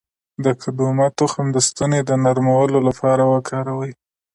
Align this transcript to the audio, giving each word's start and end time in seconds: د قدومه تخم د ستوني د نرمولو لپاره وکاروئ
د 0.43 0.45
قدومه 0.61 1.07
تخم 1.19 1.45
د 1.53 1.57
ستوني 1.67 2.01
د 2.05 2.11
نرمولو 2.23 2.77
لپاره 2.87 3.23
وکاروئ 3.33 3.91